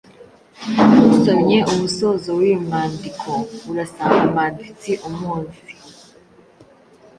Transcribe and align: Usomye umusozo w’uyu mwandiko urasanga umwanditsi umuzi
Usomye 1.11 1.57
umusozo 1.71 2.27
w’uyu 2.37 2.57
mwandiko 2.65 3.29
urasanga 3.71 4.21
umwanditsi 4.27 4.91
umuzi 5.07 5.61